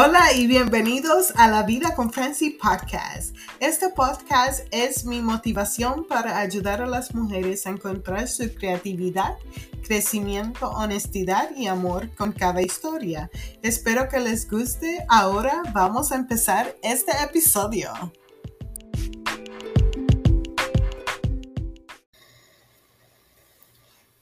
[0.00, 3.34] Hola y bienvenidos a La Vida con Francie Podcast.
[3.58, 9.36] Este podcast es mi motivación para ayudar a las mujeres a encontrar su creatividad,
[9.82, 13.28] crecimiento, honestidad y amor con cada historia.
[13.60, 15.04] Espero que les guste.
[15.08, 17.90] Ahora vamos a empezar este episodio.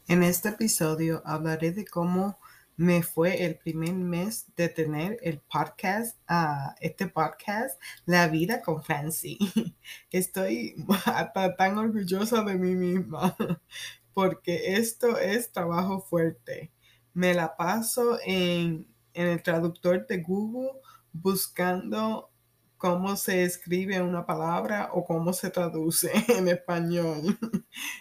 [0.08, 2.38] En este episodio hablaré de cómo
[2.76, 8.82] me fue el primer mes de tener el podcast, uh, este podcast, La Vida con
[8.82, 9.38] Francie.
[10.10, 10.76] Estoy
[11.06, 13.34] hasta tan orgullosa de mí misma
[14.14, 16.70] porque esto es trabajo fuerte.
[17.14, 20.72] Me la paso en, en el traductor de Google
[21.12, 22.30] buscando
[22.76, 27.38] cómo se escribe una palabra o cómo se traduce en español.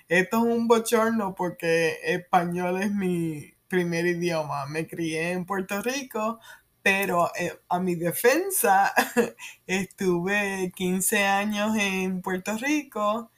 [0.10, 4.66] Esto es un bochorno porque español es mi, primer idioma.
[4.68, 6.40] Me crié en Puerto Rico,
[6.82, 8.94] pero eh, a mi defensa
[9.68, 13.32] estuve 15 años en Puerto Rico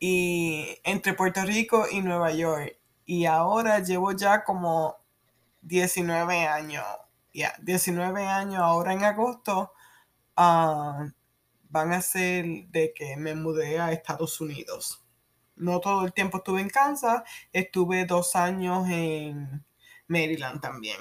[0.00, 2.78] y entre Puerto Rico y Nueva York.
[3.06, 4.96] Y ahora llevo ya como
[5.62, 6.84] 19 años.
[7.32, 9.72] Ya, 19 años ahora en agosto
[10.36, 11.06] ah,
[11.68, 15.04] van a ser de que me mudé a Estados Unidos
[15.60, 17.22] no todo el tiempo estuve en Kansas,
[17.52, 19.64] estuve dos años en
[20.10, 20.98] Maryland también.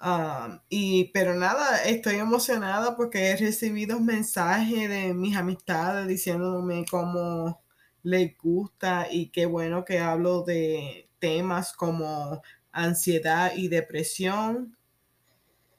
[0.00, 7.62] Um, y pero nada, estoy emocionada porque he recibido mensajes de mis amistades diciéndome cómo
[8.02, 14.76] les gusta y qué bueno que hablo de temas como ansiedad y depresión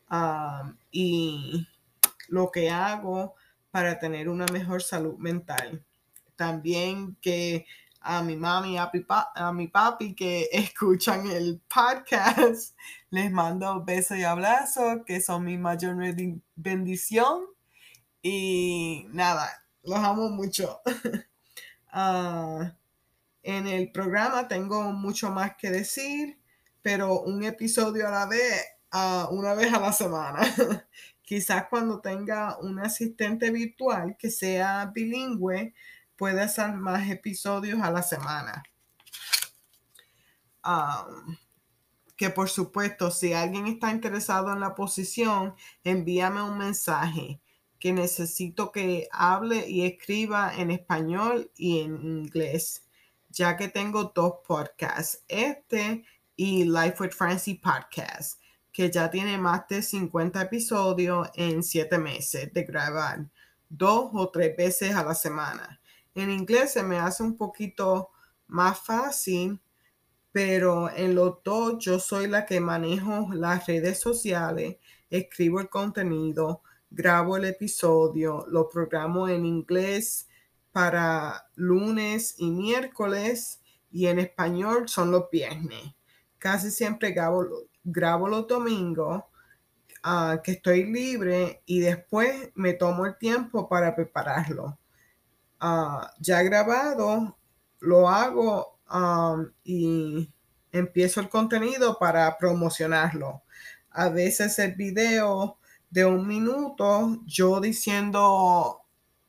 [0.10, 1.68] um, y
[2.30, 3.36] lo que hago
[3.70, 5.84] para tener una mejor salud mental
[6.36, 7.66] también que
[8.06, 12.78] a mi mami, a mi, papi que escuchan el podcast,
[13.10, 15.96] les mando besos y abrazos, que son mi mayor
[16.56, 17.46] bendición.
[18.22, 19.50] Y nada,
[19.84, 20.82] los amo mucho.
[21.98, 22.76] Ah,
[23.42, 26.38] en el programa tengo mucho más que decir,
[26.82, 30.42] pero un episodio a la vez, uh, una vez a la semana.
[31.24, 35.74] Quizás cuando tenga un asistente virtual que sea bilingüe,
[36.18, 38.64] puede hacer más episodios a la semana.
[42.18, 47.42] que por supuesto, si alguien está interesado en la posición, envíame un mensaje
[47.80, 52.88] que necesito que hable y escriba en español y en inglés,
[53.30, 56.04] ya que tengo dos podcasts, este
[56.36, 62.52] y Life with Francie Podcast, que ya tiene más de 50 episodios en 7 meses
[62.54, 63.30] de grabar,
[63.70, 65.80] dos o tres veces a la semana.
[66.16, 68.10] En inglés se me hace un poquito
[68.48, 69.60] más fácil,
[70.32, 74.78] pero en los dos yo soy la que manejo las redes sociales,
[75.10, 80.28] escribo el contenido, grabo el episodio, lo programo en inglés
[80.72, 83.62] para lunes y miércoles
[83.92, 85.96] y en español son los viernes.
[86.38, 87.46] Casi siempre grabo,
[87.84, 89.24] grabo los domingos
[90.04, 94.78] ah, que estoy libre y después me tomo el tiempo para prepararlo.
[95.68, 97.40] Ah, ya grabado,
[97.80, 98.78] lo hago
[99.64, 100.32] y
[100.72, 103.42] empiezo el contenido para promocionarlo.
[103.90, 105.58] A veces el video
[105.90, 108.82] de un minuto, yo diciendo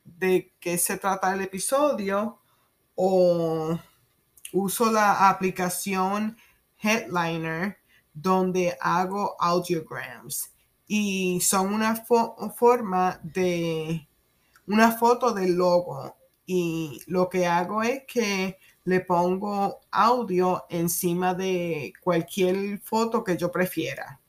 [0.03, 2.39] de qué se trata el episodio
[2.93, 3.79] o
[4.53, 6.37] uso la aplicación
[6.83, 7.79] Headliner
[8.13, 10.53] donde hago audiograms
[10.85, 14.07] y son una forma de
[14.67, 16.16] una foto del logo
[16.47, 23.51] y lo que hago es que le pongo audio encima de cualquier foto que yo
[23.51, 24.21] prefiera.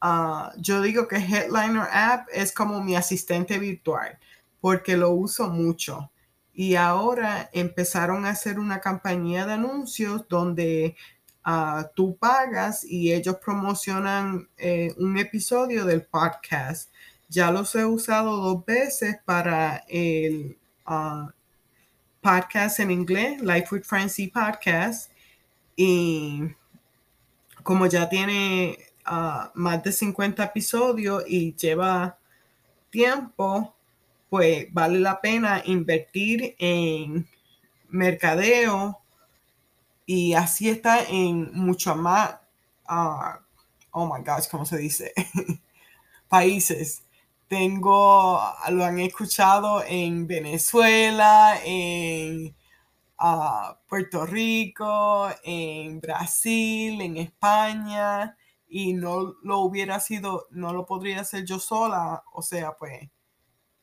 [0.00, 4.18] Ah, yo digo que Headliner App es como mi asistente virtual
[4.62, 6.10] porque lo uso mucho.
[6.54, 10.96] Y ahora empezaron a hacer una campaña de anuncios donde
[11.44, 16.90] ah, tú pagas y ellos promocionan eh, un episodio del podcast.
[17.28, 20.58] Ya los he usado dos veces para el
[22.20, 25.10] podcast en inglés, Life with Francie Podcast.
[25.76, 26.42] Y
[27.62, 32.18] como ya tiene uh, más de 50 episodios y lleva
[32.90, 33.74] tiempo,
[34.28, 37.28] pues vale la pena invertir en
[37.88, 38.98] mercadeo
[40.06, 42.36] y así está en mucho más,
[42.88, 43.38] uh,
[43.92, 45.12] oh my gosh, ¿cómo se dice?
[46.28, 47.02] países.
[47.52, 48.40] Tengo,
[48.70, 52.56] lo han escuchado en Venezuela, en
[53.86, 61.44] Puerto Rico, en Brasil, en España y no lo hubiera sido, no lo podría hacer
[61.44, 63.10] yo sola, o sea, pues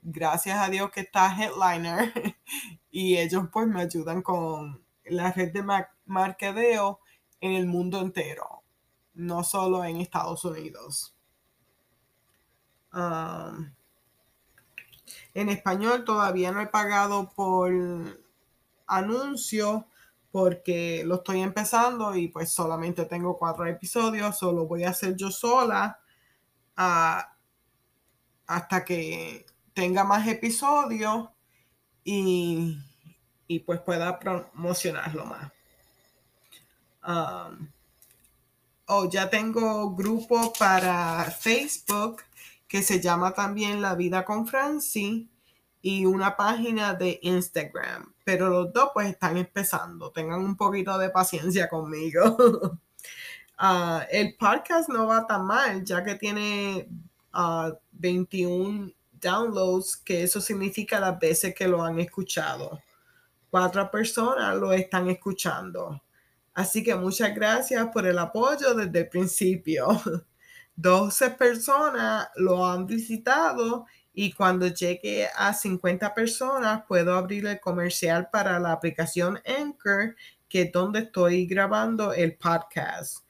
[0.02, 2.12] gracias a Dios que está Headliner
[2.90, 5.64] y ellos pues me ayudan con la red de
[6.08, 7.02] marketeo
[7.40, 8.64] en el mundo entero,
[9.14, 11.19] no solo en Estados Unidos.
[12.94, 13.72] Um,
[15.34, 17.72] en español todavía no he pagado por
[18.88, 19.88] anuncio
[20.32, 25.32] porque lo estoy empezando y pues solamente tengo cuatro episodios, solo voy a hacer yo
[25.32, 26.00] sola
[26.78, 27.36] ah,
[28.46, 31.30] hasta que tenga más episodios
[32.04, 32.78] y,
[33.66, 35.52] pues pueda promocionarlo más.
[37.08, 37.70] Um,
[38.88, 42.24] oh, ya tengo grupo para Facebook
[42.70, 45.28] que se llama también La Vida con Francie
[45.82, 48.14] y una página de Instagram.
[48.24, 50.12] Pero los dos pues están empezando.
[50.12, 52.80] Tengan un poquito de paciencia conmigo.
[53.62, 56.88] Ah, el podcast no va tan mal ya que tiene
[57.92, 62.80] 21 ah, downloads, que eso significa las veces que lo han escuchado.
[63.50, 66.02] Cuatro personas lo están escuchando.
[66.54, 69.90] Así que muchas gracias por el apoyo desde el principio.
[70.82, 78.30] 12 personas lo han visitado y cuando llegue a 50 personas puedo abrir el comercial
[78.32, 80.16] para la aplicación Anchor,
[80.48, 83.26] que es donde estoy grabando el podcast.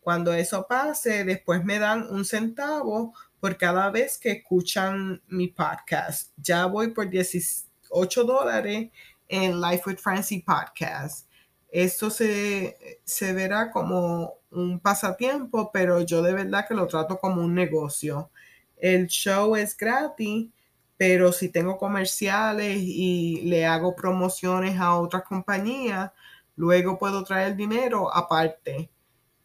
[0.00, 6.32] Cuando eso pase, después me dan un centavo por cada vez que escuchan mi podcast.
[6.38, 8.90] Ya voy por 18 dólares
[9.28, 11.28] en Life with Francie Podcast.
[11.70, 17.42] Esto se, se verá como un pasatiempo, pero yo de verdad que lo trato como
[17.42, 18.30] un negocio.
[18.76, 20.50] El show es gratis,
[20.96, 26.12] pero si tengo comerciales y le hago promociones a otras compañías,
[26.56, 28.90] luego puedo traer dinero aparte.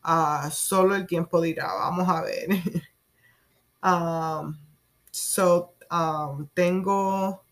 [0.03, 2.47] Uh, solo el tiempo dirá, vamos a ver.
[3.83, 4.57] um,
[5.11, 7.43] so, um, tengo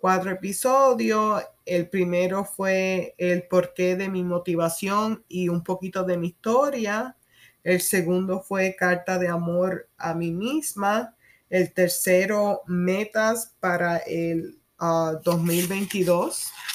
[0.00, 1.42] cuatro episodios.
[1.66, 7.16] El primero fue el porqué de mi motivación y un poquito de mi historia.
[7.62, 11.14] El segundo fue carta de amor a mí misma.
[11.48, 16.46] El tercero, metas para el 2022.
[16.46, 16.70] Ah,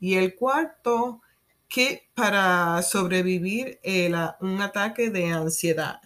[0.00, 1.20] y el cuarto,
[1.68, 3.80] que para sobrevivir
[4.14, 6.00] a un ataque de ansiedad.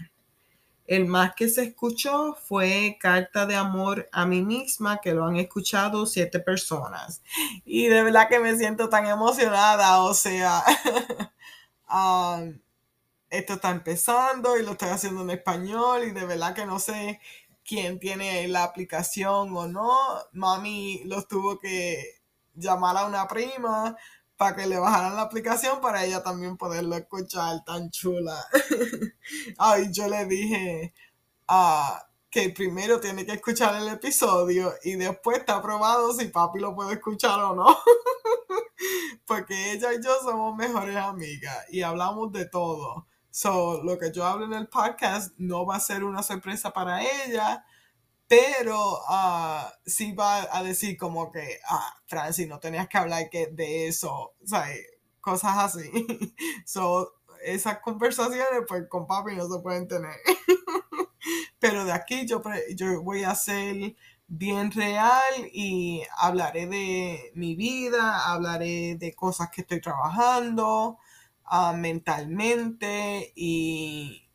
[0.88, 5.36] El más que se escuchó fue Carta de Amor a mí misma, que lo han
[5.36, 7.20] escuchado siete personas.
[7.66, 10.64] Y de verdad que me siento tan emocionada, o sea,
[11.90, 12.58] um,
[13.28, 17.20] esto está empezando y lo estoy haciendo en español y de verdad que no sé
[17.66, 19.94] quién tiene la aplicación o no.
[20.32, 22.22] Mami los tuvo que
[22.54, 23.94] llamar a una prima
[24.38, 28.46] para que le bajaran la aplicación para ella también poderlo escuchar tan chula.
[29.58, 30.94] Ay, yo le dije
[31.48, 36.72] ah, que primero tiene que escuchar el episodio y después está probado si papi lo
[36.72, 37.66] puede escuchar o no.
[39.26, 43.08] Porque ella y yo somos mejores amigas y hablamos de todo.
[43.30, 47.02] So, lo que yo hablo en el podcast no va a ser una sorpresa para
[47.02, 47.64] ella
[48.28, 53.88] pero uh, sí va a decir como que, ah, Francis, no tenías que hablar de
[53.88, 54.66] eso, o sea,
[55.20, 55.90] cosas así.
[56.66, 60.16] so, esas conversaciones, pues con papi no se pueden tener.
[61.58, 62.42] pero de aquí yo,
[62.76, 69.62] yo voy a ser bien real y hablaré de mi vida, hablaré de cosas que
[69.62, 70.98] estoy trabajando
[71.50, 74.28] uh, mentalmente y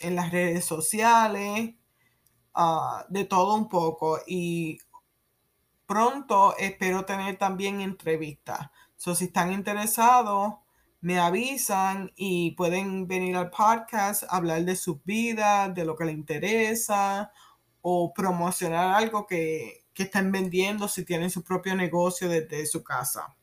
[0.00, 1.74] en las redes sociales
[2.58, 4.78] Ah, de todo un poco y
[5.84, 8.70] pronto espero tener también entrevistas.
[8.96, 10.54] So, si están interesados,
[11.02, 16.14] me avisan y pueden venir al podcast, hablar de sus vidas, de lo que les
[16.14, 17.30] interesa
[17.82, 23.34] o promocionar algo que, estén vendiendo si tienen su propio negocio desde su casa.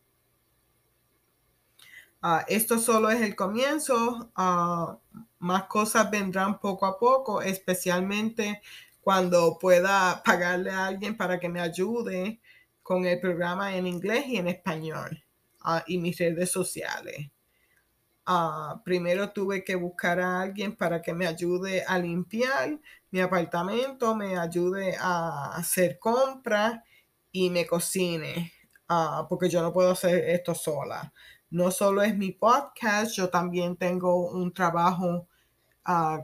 [2.22, 4.32] Ah, esto solo es el comienzo.
[4.36, 4.98] Ah,
[5.38, 8.62] más cosas vendrán poco a poco, especialmente
[9.04, 12.40] cuando pueda pagarle a alguien para que me ayude
[12.82, 15.24] con el programa en inglés y en español
[15.62, 17.30] ah, y mis redes sociales.
[18.26, 22.80] Ah, primero tuve que buscar a alguien para que me ayude a limpiar
[23.12, 26.80] mi apartamento, me ayude a hacer compras
[27.32, 28.54] y me cocine,
[28.88, 31.14] ah, porque yo no puedo hacer esto sola.
[31.50, 35.28] No solo es mi podcast, yo también tengo un trabajo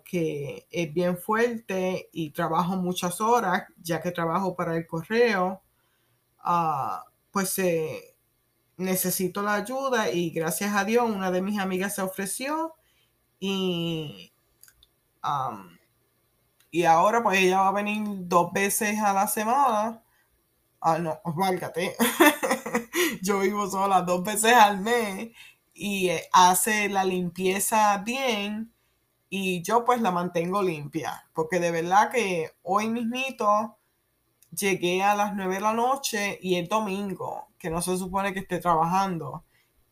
[0.05, 5.61] que es bien fuerte y trabajo muchas horas, ya que trabajo para el correo,
[7.31, 7.59] pues
[8.77, 12.73] necesito la ayuda y gracias a Dios una de mis amigas se ofreció
[13.39, 14.33] Y,
[16.71, 20.03] y ahora pues ella va a venir dos veces a la semana.
[20.81, 21.95] Ah, no, válgate.
[23.23, 25.29] Yo vivo sola dos veces al mes
[25.73, 28.73] y eh, hace la limpieza bien
[29.29, 31.27] y yo pues la mantengo limpia.
[31.33, 33.77] Porque de verdad que hoy mismito
[34.51, 38.39] llegué a las 9 de la noche y es domingo, que no se supone que
[38.39, 39.45] esté trabajando.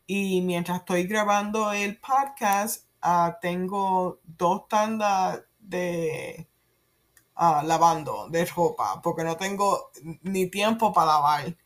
[0.06, 6.48] Y mientras estoy grabando el podcast, ah, tengo dos tandas de
[7.38, 9.91] uh, lavando de ropa, porque no tengo
[10.24, 11.58] ni tiempo para lavar.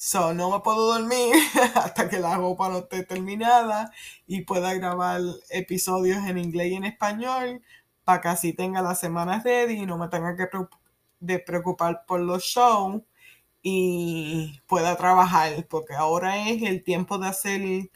[0.00, 1.34] So, no me puedo dormir
[1.74, 3.92] hasta que la ropa no esté terminada
[4.26, 7.62] y pueda grabar episodios en inglés y en español
[8.04, 10.46] para que así tenga las semanas ready y no me tenga que
[11.20, 13.02] de preocupar por los shows
[13.62, 17.90] y pueda trabajar, porque ahora es el tiempo de hacer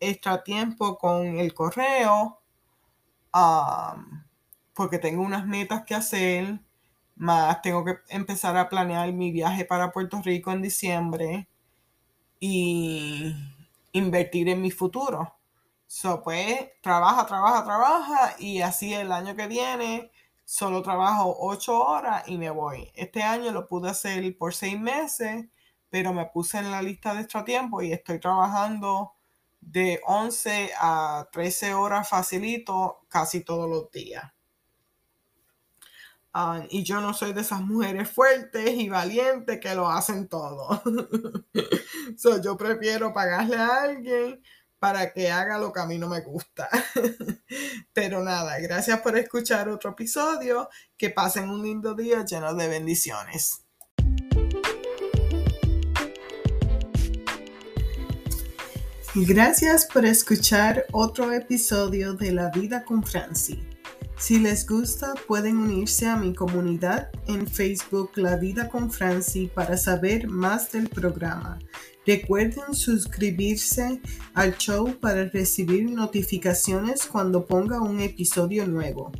[0.00, 2.40] extra tiempo con el correo,
[4.74, 6.60] porque tengo unas metas que hacer,
[7.20, 11.48] más tengo que empezar a planear mi viaje para Puerto Rico en diciembre
[12.40, 13.34] y
[13.92, 15.34] invertir en mi futuro.
[15.86, 20.10] So, pues, trabaja, trabaja, trabaja y así el año que viene
[20.44, 22.90] solo trabajo ocho horas y me voy.
[22.94, 25.46] Este año lo pude hacer por seis meses,
[25.90, 29.12] pero me puse en la lista de extra tiempo y estoy trabajando
[29.60, 34.32] de 11 a 13 horas facilito casi todos los días.
[36.32, 40.80] Ah, y yo no soy de esas mujeres fuertes y valientes que lo hacen todo.
[42.16, 44.40] so, yo prefiero pagarle a alguien
[44.78, 46.68] para que haga lo que a mí no me gusta.
[47.92, 50.68] Pero nada, gracias por escuchar otro episodio.
[50.96, 53.64] Que pasen un lindo día lleno de bendiciones.
[59.16, 63.69] Gracias por escuchar otro episodio de La Vida con Franci.
[64.20, 69.78] Si les gusta, pueden unirse a mi comunidad en Facebook La Vida con Franci para
[69.78, 71.58] saber más del programa.
[72.06, 74.02] Recuerden suscribirse
[74.34, 79.10] al show para recibir notificaciones cuando ponga un episodio nuevo.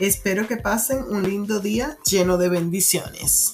[0.00, 3.52] Espero que pasen un lindo día lleno de bendiciones.